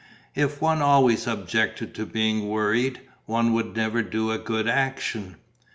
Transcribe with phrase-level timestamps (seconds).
[0.33, 5.35] "If one always objected to being worried, one would never do a good action."